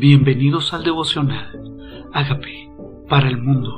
[0.00, 2.08] Bienvenidos al devocional.
[2.14, 2.72] Hágame
[3.06, 3.68] para el mundo.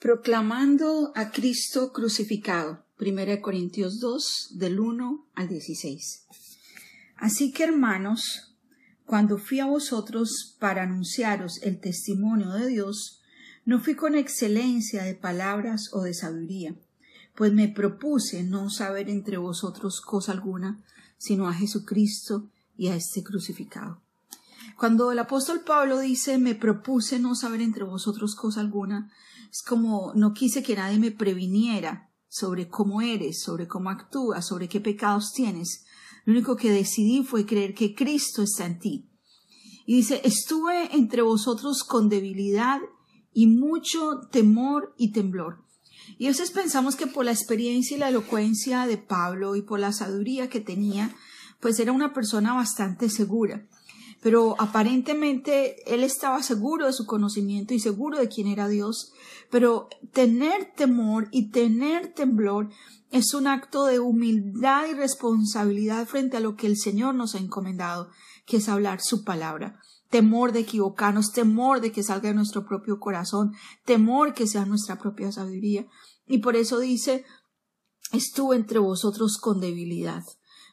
[0.00, 2.84] Proclamando a Cristo crucificado.
[2.98, 6.26] 1 Corintios 2, del 1 al 16.
[7.14, 8.56] Así que, hermanos,
[9.06, 13.22] cuando fui a vosotros para anunciaros el testimonio de Dios,
[13.64, 16.74] no fui con excelencia de palabras o de sabiduría,
[17.34, 20.82] pues me propuse no saber entre vosotros cosa alguna,
[21.16, 24.02] sino a Jesucristo y a este crucificado.
[24.78, 29.10] Cuando el apóstol Pablo dice me propuse no saber entre vosotros cosa alguna,
[29.50, 34.68] es como no quise que nadie me previniera sobre cómo eres, sobre cómo actúas, sobre
[34.68, 35.84] qué pecados tienes.
[36.24, 39.08] Lo único que decidí fue creer que Cristo está en ti.
[39.84, 42.80] Y dice, estuve entre vosotros con debilidad
[43.32, 45.62] y mucho temor y temblor.
[46.18, 49.80] Y a veces pensamos que por la experiencia y la elocuencia de Pablo y por
[49.80, 51.14] la sabiduría que tenía,
[51.60, 53.66] pues era una persona bastante segura.
[54.20, 59.12] Pero aparentemente él estaba seguro de su conocimiento y seguro de quién era Dios.
[59.50, 62.70] Pero tener temor y tener temblor
[63.10, 67.38] es un acto de humildad y responsabilidad frente a lo que el Señor nos ha
[67.38, 68.10] encomendado,
[68.46, 69.80] que es hablar su palabra
[70.12, 73.54] temor de equivocarnos, temor de que salga de nuestro propio corazón,
[73.86, 75.86] temor que sea nuestra propia sabiduría.
[76.26, 77.24] Y por eso dice,
[78.12, 80.22] estuve entre vosotros con debilidad.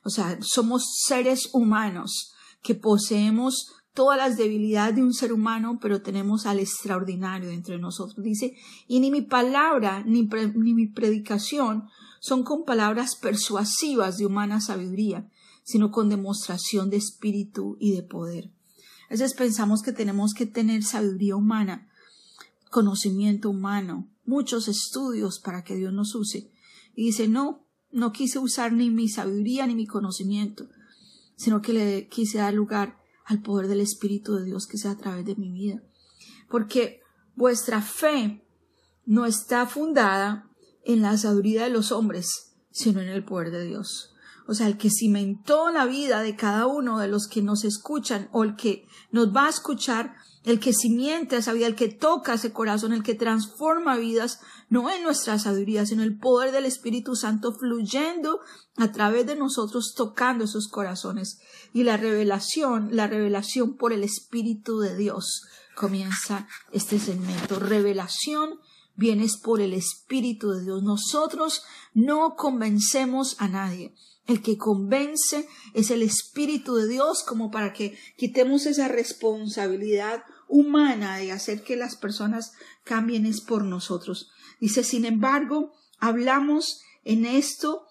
[0.03, 6.01] O sea, somos seres humanos que poseemos todas las debilidades de un ser humano, pero
[6.01, 8.21] tenemos al extraordinario entre nosotros.
[8.21, 8.57] Dice,
[8.89, 10.23] y ni mi palabra ni,
[10.55, 11.87] ni mi predicación
[12.19, 15.29] son con palabras persuasivas de humana sabiduría,
[15.63, 18.51] sino con demostración de espíritu y de poder.
[19.09, 21.89] A veces pensamos que tenemos que tener sabiduría humana,
[22.69, 26.51] conocimiento humano, muchos estudios para que Dios nos use.
[26.93, 30.69] Y dice, no, no quise usar ni mi sabiduría ni mi conocimiento,
[31.35, 34.97] sino que le quise dar lugar al poder del Espíritu de Dios que sea a
[34.97, 35.81] través de mi vida.
[36.47, 37.01] Porque
[37.35, 38.45] vuestra fe
[39.05, 40.51] no está fundada
[40.83, 44.13] en la sabiduría de los hombres, sino en el poder de Dios
[44.49, 48.29] o sea, el que cimentó la vida de cada uno de los que nos escuchan
[48.31, 52.33] o el que nos va a escuchar, el que cimienta esa vida, el que toca
[52.33, 57.15] ese corazón, el que transforma vidas, no es nuestra sabiduría, sino el poder del Espíritu
[57.15, 58.39] Santo fluyendo
[58.75, 61.39] a través de nosotros, tocando esos corazones.
[61.71, 65.43] Y la revelación, la revelación por el Espíritu de Dios
[65.75, 67.59] comienza este segmento.
[67.59, 68.59] Revelación
[68.95, 70.81] vienes por el Espíritu de Dios.
[70.81, 71.61] Nosotros
[71.93, 73.93] no convencemos a nadie.
[74.29, 81.17] El que convence es el Espíritu de Dios como para que quitemos esa responsabilidad humana
[81.17, 82.51] de hacer que las personas
[82.83, 84.29] cambien es por nosotros.
[84.61, 87.87] Dice, sin embargo, hablamos en esto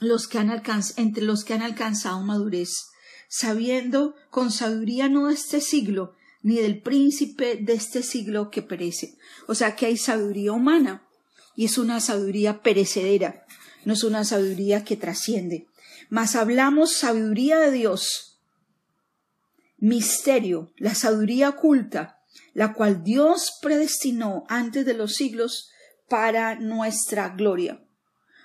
[0.00, 0.50] los que han
[0.96, 2.88] entre los que han alcanzado madurez,
[3.28, 9.16] sabiendo con sabiduría no de este siglo, ni del príncipe de este siglo que perece.
[9.46, 11.06] O sea que hay sabiduría humana,
[11.54, 13.45] y es una sabiduría perecedera
[13.86, 15.68] no es una sabiduría que trasciende.
[16.10, 18.40] Mas hablamos sabiduría de Dios,
[19.78, 22.18] misterio, la sabiduría oculta,
[22.52, 25.70] la cual Dios predestinó antes de los siglos
[26.08, 27.80] para nuestra gloria.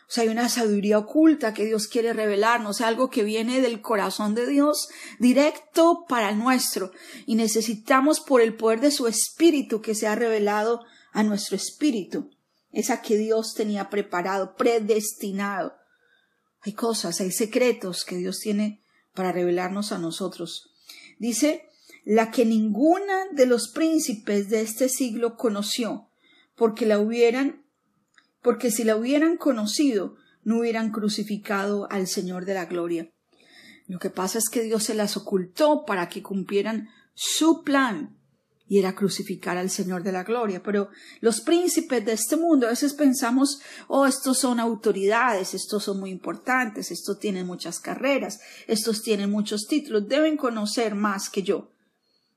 [0.08, 4.36] O sea, hay una sabiduría oculta que Dios quiere revelarnos, algo que viene del corazón
[4.36, 6.92] de Dios directo para nuestro.
[7.26, 12.30] Y necesitamos por el poder de su espíritu que se ha revelado a nuestro espíritu
[12.72, 15.74] esa que Dios tenía preparado, predestinado.
[16.62, 18.84] Hay cosas, hay secretos que Dios tiene
[19.14, 20.72] para revelarnos a nosotros.
[21.18, 21.68] Dice,
[22.04, 26.10] la que ninguna de los príncipes de este siglo conoció,
[26.56, 27.66] porque la hubieran,
[28.42, 33.12] porque si la hubieran conocido, no hubieran crucificado al Señor de la gloria.
[33.88, 38.18] Lo que pasa es que Dios se las ocultó para que cumplieran su plan
[38.72, 40.64] y era crucificar al Señor de la gloria.
[40.64, 40.88] Pero
[41.20, 43.60] los príncipes de este mundo, a veces pensamos,
[43.90, 49.68] oh, estos son autoridades, estos son muy importantes, estos tienen muchas carreras, estos tienen muchos
[49.68, 51.74] títulos, deben conocer más que yo.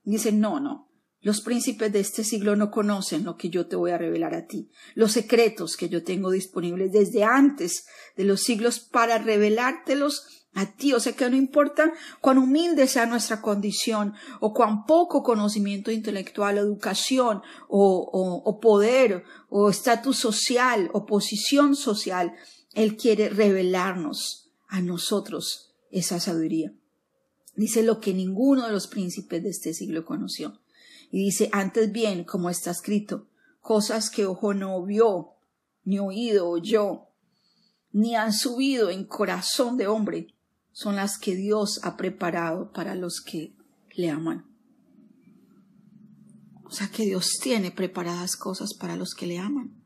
[0.03, 0.91] Dicen, no, no,
[1.21, 4.45] los príncipes de este siglo no conocen lo que yo te voy a revelar a
[4.45, 7.85] ti, los secretos que yo tengo disponibles desde antes
[8.17, 10.93] de los siglos para revelártelos a ti.
[10.93, 16.57] O sea que no importa cuán humilde sea nuestra condición o cuán poco conocimiento intelectual,
[16.57, 22.33] educación o, o poder o estatus social o posición social,
[22.73, 26.73] Él quiere revelarnos a nosotros esa sabiduría.
[27.55, 30.59] Dice lo que ninguno de los príncipes de este siglo conoció.
[31.11, 33.27] Y dice, antes bien, como está escrito,
[33.61, 35.35] cosas que ojo no vio,
[35.83, 37.07] ni oído oyó,
[37.93, 40.34] ni han subido en corazón de hombre,
[40.75, 43.55] son las que Dios ha preparado para los que
[43.95, 44.45] le aman.
[46.65, 49.81] O sea que Dios tiene preparadas cosas para los que le aman.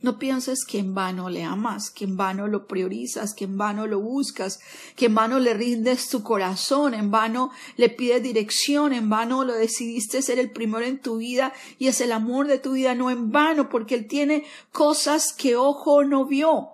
[0.00, 3.88] No pienses que en vano le amas, que en vano lo priorizas, que en vano
[3.88, 4.60] lo buscas,
[4.94, 9.54] que en vano le rindes tu corazón, en vano le pides dirección, en vano lo
[9.54, 13.10] decidiste ser el primero en tu vida y es el amor de tu vida, no
[13.10, 16.73] en vano, porque Él tiene cosas que ojo no vio,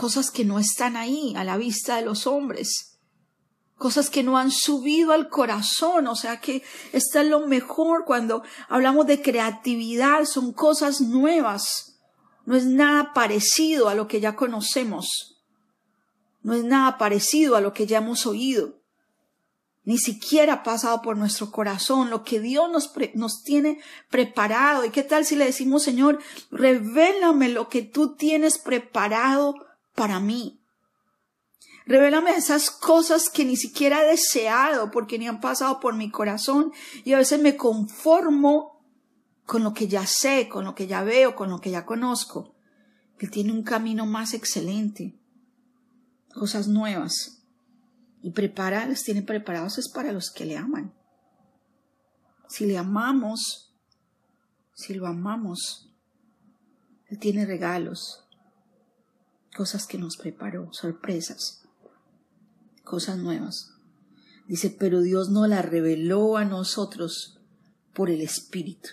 [0.00, 2.98] cosas que no están ahí a la vista de los hombres.
[3.76, 6.62] Cosas que no han subido al corazón, o sea que
[6.94, 11.98] está lo mejor cuando hablamos de creatividad, son cosas nuevas,
[12.46, 15.42] no es nada parecido a lo que ya conocemos,
[16.40, 18.80] no es nada parecido a lo que ya hemos oído,
[19.84, 24.86] ni siquiera ha pasado por nuestro corazón, lo que Dios nos, nos tiene preparado.
[24.86, 26.20] ¿Y qué tal si le decimos, Señor,
[26.50, 29.56] revélame lo que tú tienes preparado
[29.94, 30.60] para mí?
[31.86, 36.72] Revélame esas cosas que ni siquiera he deseado porque ni han pasado por mi corazón
[37.04, 38.84] y a veces me conformo
[39.44, 42.54] con lo que ya sé, con lo que ya veo, con lo que ya conozco.
[43.18, 45.18] Él tiene un camino más excelente,
[46.32, 47.42] cosas nuevas.
[48.22, 50.94] Y prepara, les tiene preparados es para los que le aman.
[52.48, 53.74] Si le amamos,
[54.74, 55.92] si lo amamos,
[57.08, 58.24] Él tiene regalos,
[59.60, 61.60] cosas que nos preparó, sorpresas
[62.82, 63.74] cosas nuevas.
[64.48, 67.38] Dice, pero Dios no la reveló a nosotros
[67.92, 68.88] por el Espíritu.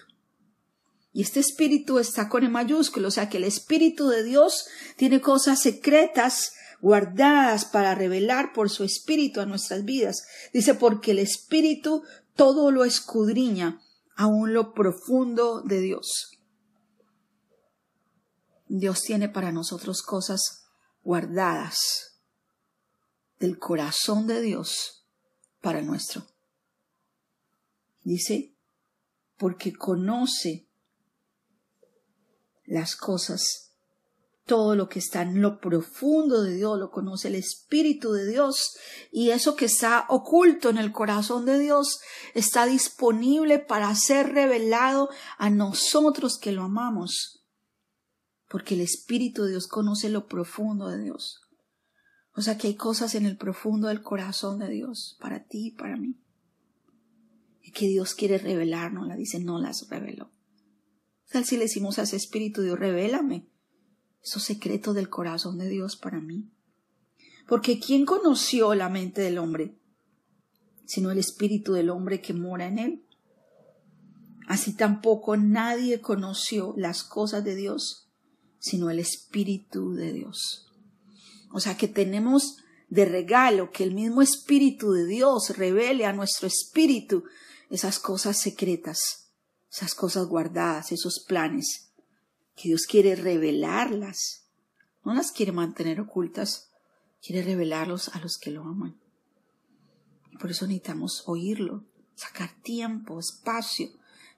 [1.13, 4.65] Y este Espíritu está con el mayúsculo, o sea que el Espíritu de Dios
[4.97, 10.27] tiene cosas secretas guardadas para revelar por su Espíritu a nuestras vidas.
[10.53, 12.03] Dice, porque el Espíritu
[12.35, 13.79] todo lo escudriña,
[14.17, 16.36] aún lo profundo de Dios.
[18.67, 20.65] Dios tiene para nosotros cosas
[21.03, 22.19] guardadas
[23.39, 25.05] del corazón de Dios
[25.61, 26.25] para nuestro.
[28.03, 28.53] Dice,
[29.37, 30.67] porque conoce
[32.65, 33.71] las cosas,
[34.45, 38.77] todo lo que está en lo profundo de Dios, lo conoce el Espíritu de Dios
[39.11, 41.99] y eso que está oculto en el corazón de Dios
[42.33, 47.36] está disponible para ser revelado a nosotros que lo amamos,
[48.49, 51.41] porque el Espíritu de Dios conoce lo profundo de Dios.
[52.33, 55.71] O sea que hay cosas en el profundo del corazón de Dios para ti y
[55.71, 56.19] para mí.
[57.61, 60.31] Y que Dios quiere revelarnos, la dice, no las reveló.
[61.25, 63.49] Sea, si le decimos a ese Espíritu, Dios, revélame
[64.23, 66.49] esos secretos del corazón de Dios para mí.
[67.47, 69.77] Porque ¿quién conoció la mente del hombre?
[70.85, 73.05] Sino el Espíritu del hombre que mora en él.
[74.47, 78.06] Así tampoco nadie conoció las cosas de Dios,
[78.67, 80.67] sino el Espíritu de Dios.
[81.51, 82.57] O sea que tenemos
[82.89, 87.23] de regalo que el mismo Espíritu de Dios revele a nuestro espíritu
[87.69, 89.29] esas cosas secretas,
[89.71, 91.91] esas cosas guardadas, esos planes,
[92.55, 94.47] que Dios quiere revelarlas.
[95.03, 96.69] No las quiere mantener ocultas,
[97.21, 98.99] quiere revelarlos a los que lo aman.
[100.39, 101.85] Por eso necesitamos oírlo,
[102.15, 103.89] sacar tiempo, espacio,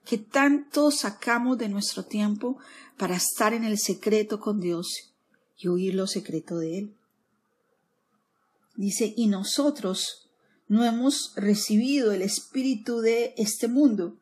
[0.04, 2.58] que tanto sacamos de nuestro tiempo
[2.96, 5.14] para estar en el secreto con Dios
[5.58, 6.96] y oír lo secreto de Él.
[8.76, 10.30] Dice, y nosotros
[10.68, 14.18] no hemos recibido el espíritu de este mundo,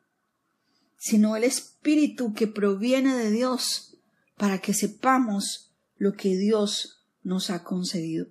[0.97, 3.97] sino el espíritu que proviene de Dios,
[4.37, 8.27] para que sepamos lo que Dios nos ha concedido.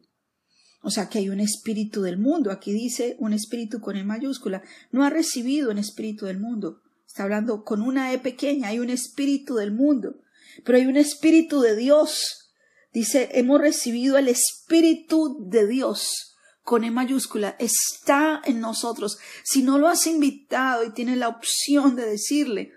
[0.82, 2.50] O sea que hay un espíritu del mundo.
[2.50, 4.62] Aquí dice un espíritu con E mayúscula.
[4.90, 6.82] No ha recibido un espíritu del mundo.
[7.08, 8.68] Está hablando con una E pequeña.
[8.68, 10.20] Hay un espíritu del mundo.
[10.64, 12.48] Pero hay un espíritu de Dios
[12.92, 19.18] Dice, hemos recibido el Espíritu de Dios con E mayúscula, está en nosotros.
[19.44, 22.72] Si no lo has invitado y tienes la opción de decirle,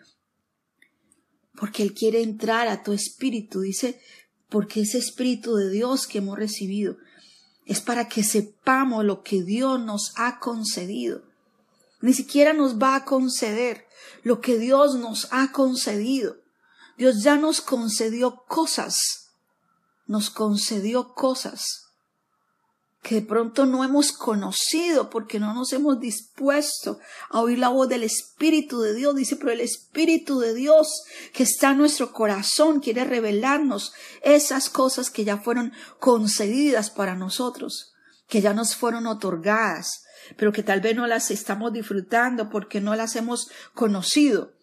[1.55, 4.01] porque Él quiere entrar a tu espíritu, dice,
[4.49, 6.97] porque ese espíritu de Dios que hemos recibido
[7.65, 11.23] es para que sepamos lo que Dios nos ha concedido.
[12.01, 13.87] Ni siquiera nos va a conceder
[14.23, 16.37] lo que Dios nos ha concedido.
[16.97, 19.21] Dios ya nos concedió cosas
[20.11, 21.87] nos concedió cosas
[23.01, 27.87] que de pronto no hemos conocido porque no nos hemos dispuesto a oír la voz
[27.87, 29.15] del Espíritu de Dios.
[29.15, 31.03] Dice, pero el Espíritu de Dios
[31.33, 37.90] que está en nuestro corazón quiere revelarnos esas cosas que ya fueron concedidas para nosotros,
[38.31, 40.05] que ya nos fueron otorgadas,
[40.37, 44.53] pero que tal vez no las estamos disfrutando porque no las hemos conocido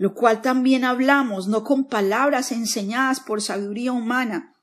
[0.00, 4.56] lo cual también hablamos, no con palabras enseñadas por sabiduría humana,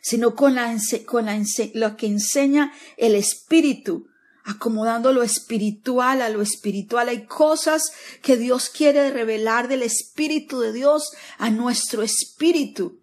[0.00, 1.42] sino con, la, con la,
[1.74, 4.06] lo que enseña el Espíritu,
[4.44, 7.08] acomodando lo espiritual a lo espiritual.
[7.08, 7.90] Hay cosas
[8.22, 13.01] que Dios quiere revelar del Espíritu de Dios a nuestro espíritu.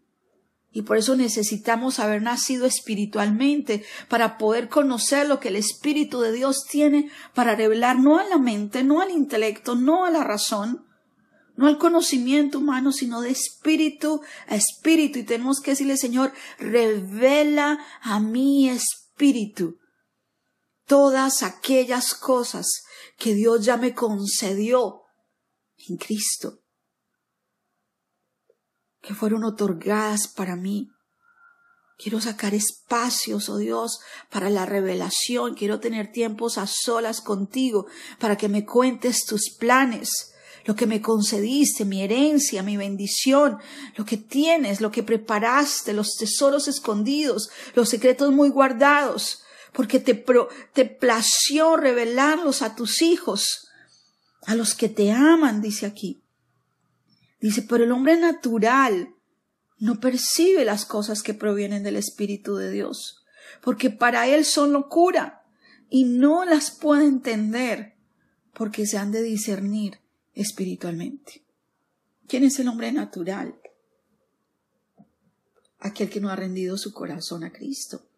[0.72, 6.32] Y por eso necesitamos haber nacido espiritualmente para poder conocer lo que el Espíritu de
[6.32, 10.86] Dios tiene para revelar no a la mente, no al intelecto, no a la razón,
[11.56, 15.20] no al conocimiento humano, sino de espíritu a espíritu.
[15.20, 19.78] Y tenemos que decirle, Señor, revela a mi espíritu
[20.86, 22.84] todas aquellas cosas
[23.18, 25.02] que Dios ya me concedió
[25.90, 26.59] en Cristo,
[29.10, 30.92] que fueron otorgadas para mí.
[31.98, 35.56] Quiero sacar espacios, oh Dios, para la revelación.
[35.56, 37.88] Quiero tener tiempos a solas contigo
[38.20, 40.36] para que me cuentes tus planes,
[40.66, 43.58] lo que me concediste, mi herencia, mi bendición,
[43.96, 49.42] lo que tienes, lo que preparaste, los tesoros escondidos, los secretos muy guardados,
[49.74, 50.24] porque te,
[50.74, 53.70] te plació revelarlos a tus hijos,
[54.46, 56.19] a los que te aman, dice aquí.
[57.40, 59.16] Dice, pero el hombre natural
[59.78, 63.24] no percibe las cosas que provienen del Espíritu de Dios,
[63.62, 65.46] porque para él son locura
[65.90, 67.96] y no las puede entender,
[68.54, 70.00] porque se han de discernir
[70.34, 71.44] espiritualmente.
[72.28, 73.56] ¿Quién es el hombre natural?
[75.80, 78.09] Aquel que no ha rendido su corazón a Cristo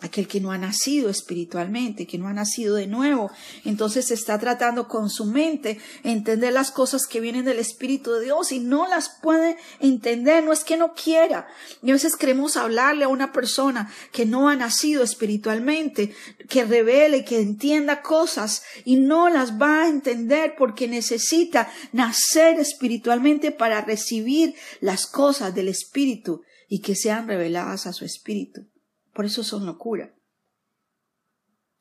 [0.00, 3.30] aquel que no ha nacido espiritualmente, que no ha nacido de nuevo.
[3.64, 8.52] Entonces está tratando con su mente entender las cosas que vienen del Espíritu de Dios
[8.52, 11.48] y no las puede entender, no es que no quiera.
[11.82, 16.14] Y a veces queremos hablarle a una persona que no ha nacido espiritualmente,
[16.48, 23.50] que revele, que entienda cosas y no las va a entender porque necesita nacer espiritualmente
[23.50, 28.66] para recibir las cosas del Espíritu y que sean reveladas a su espíritu.
[29.12, 30.14] Por eso son locura.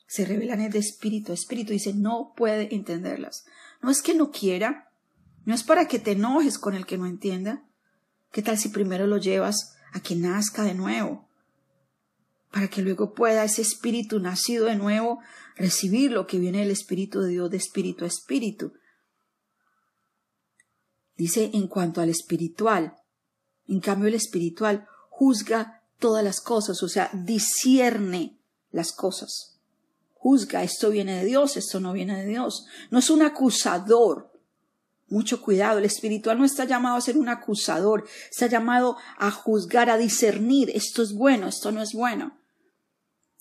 [0.07, 1.71] Se revelan de espíritu a espíritu.
[1.71, 3.45] Dice, no puede entenderlas.
[3.81, 4.91] No es que no quiera.
[5.45, 7.63] No es para que te enojes con el que no entienda.
[8.31, 11.27] ¿Qué tal si primero lo llevas a que nazca de nuevo?
[12.51, 15.19] Para que luego pueda ese espíritu nacido de nuevo
[15.55, 18.74] recibir lo que viene del Espíritu de Dios de espíritu a espíritu.
[21.17, 22.95] Dice en cuanto al espiritual.
[23.67, 28.37] En cambio el espiritual juzga todas las cosas, o sea, discierne
[28.71, 29.57] las cosas.
[30.15, 32.65] Juzga, esto viene de Dios, esto no viene de Dios.
[32.89, 34.31] No es un acusador.
[35.07, 39.89] Mucho cuidado, el espiritual no está llamado a ser un acusador, está llamado a juzgar,
[39.89, 42.37] a discernir, esto es bueno, esto no es bueno.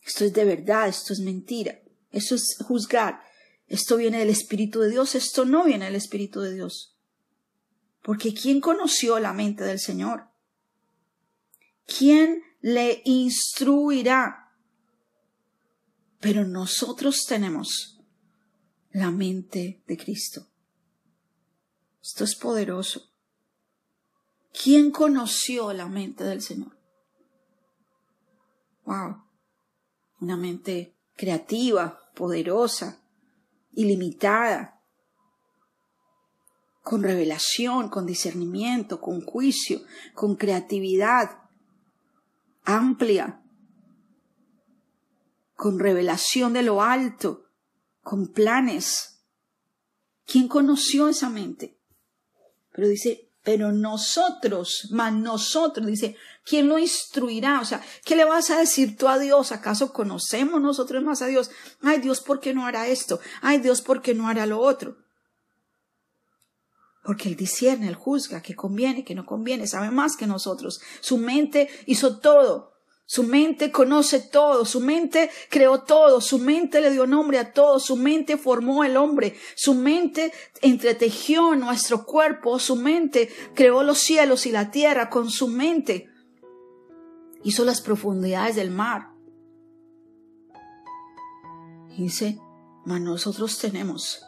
[0.04, 1.78] Esto es de verdad, esto es mentira.
[2.10, 3.20] Eso es juzgar.
[3.66, 6.96] Esto viene del Espíritu de Dios, esto no viene del Espíritu de Dios.
[8.02, 10.28] Porque ¿quién conoció la mente del Señor?
[11.86, 14.52] ¿Quién le instruirá.
[16.20, 18.00] Pero nosotros tenemos
[18.90, 20.48] la mente de Cristo.
[22.02, 23.12] Esto es poderoso.
[24.52, 26.76] ¿Quién conoció la mente del Señor?
[28.84, 29.22] Wow.
[30.20, 33.02] Una mente creativa, poderosa,
[33.72, 34.82] ilimitada,
[36.82, 39.82] con revelación, con discernimiento, con juicio,
[40.14, 41.48] con creatividad,
[42.68, 43.42] amplia,
[45.54, 47.46] con revelación de lo alto,
[48.02, 49.25] con planes.
[50.26, 51.80] ¿Quién conoció esa mente?
[52.72, 57.60] Pero dice, pero nosotros, más nosotros, dice, ¿quién lo instruirá?
[57.60, 59.50] O sea, ¿qué le vas a decir tú a Dios?
[59.50, 61.50] ¿Acaso conocemos nosotros más a Dios?
[61.80, 63.18] Ay Dios, ¿por qué no hará esto?
[63.40, 64.98] Ay Dios, ¿por qué no hará lo otro?
[67.08, 70.78] Porque Él discierne, Él juzga que conviene, que no conviene, sabe más que nosotros.
[71.00, 72.74] Su mente hizo todo.
[73.06, 77.80] Su mente conoce todo, su mente creó todo, su mente le dio nombre a todo,
[77.80, 84.44] su mente formó el hombre, su mente entretejió nuestro cuerpo, su mente creó los cielos
[84.44, 86.10] y la tierra con su mente.
[87.42, 89.12] Hizo las profundidades del mar.
[91.96, 92.38] Y dice,
[92.84, 94.20] mas nosotros tenemos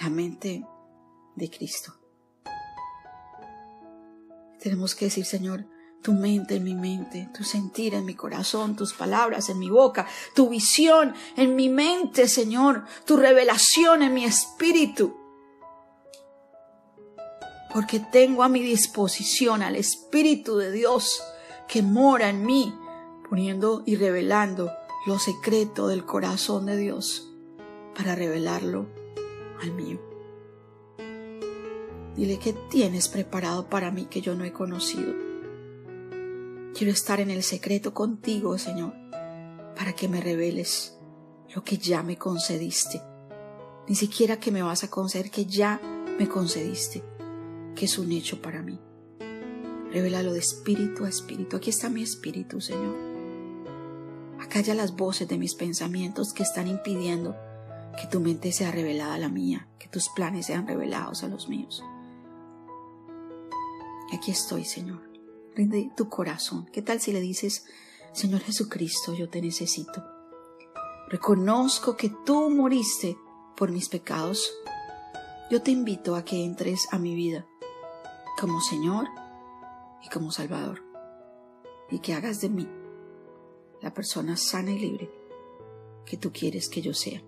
[0.00, 0.64] la mente
[1.40, 1.94] de Cristo.
[4.62, 5.64] Tenemos que decir, Señor,
[6.02, 10.06] tu mente en mi mente, tu sentir en mi corazón, tus palabras en mi boca,
[10.34, 15.16] tu visión en mi mente, Señor, tu revelación en mi espíritu.
[17.72, 21.22] Porque tengo a mi disposición al Espíritu de Dios
[21.68, 22.74] que mora en mí,
[23.28, 24.72] poniendo y revelando
[25.06, 27.30] lo secreto del corazón de Dios
[27.94, 28.88] para revelarlo
[29.62, 30.09] al mío.
[32.16, 35.14] Dile que tienes preparado para mí que yo no he conocido.
[36.74, 38.94] Quiero estar en el secreto contigo, Señor,
[39.76, 40.96] para que me reveles
[41.54, 43.02] lo que ya me concediste.
[43.88, 45.80] Ni siquiera que me vas a conceder, que ya
[46.18, 47.02] me concediste,
[47.74, 48.78] que es un hecho para mí.
[49.92, 51.56] Revélalo de espíritu a espíritu.
[51.56, 52.96] Aquí está mi espíritu, Señor.
[54.40, 57.36] Acalla las voces de mis pensamientos que están impidiendo
[58.00, 61.48] que tu mente sea revelada a la mía, que tus planes sean revelados a los
[61.48, 61.82] míos.
[64.12, 65.08] Aquí estoy, Señor.
[65.54, 66.66] Rinde tu corazón.
[66.72, 67.66] ¿Qué tal si le dices,
[68.12, 70.04] Señor Jesucristo, yo te necesito?
[71.08, 73.16] Reconozco que tú moriste
[73.56, 74.52] por mis pecados.
[75.50, 77.46] Yo te invito a que entres a mi vida
[78.38, 79.08] como Señor
[80.04, 80.82] y como Salvador
[81.90, 82.68] y que hagas de mí
[83.82, 85.10] la persona sana y libre
[86.06, 87.22] que tú quieres que yo sea.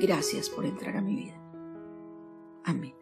[0.00, 1.38] Gracias por entrar a mi vida.
[2.64, 3.01] Amén.